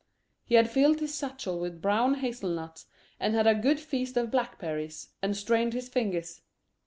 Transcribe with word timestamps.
He 0.45 0.55
had 0.55 0.67
filled 0.67 0.99
his 0.99 1.13
satchel 1.13 1.59
with 1.59 1.79
brown 1.79 2.15
hazel 2.15 2.49
nuts, 2.49 2.87
had 3.19 3.45
a 3.45 3.53
good 3.53 3.79
feast 3.79 4.17
of 4.17 4.31
blackberries, 4.31 5.09
and 5.21 5.37
stained 5.37 5.73
his 5.73 5.89
fingers. 5.89 6.41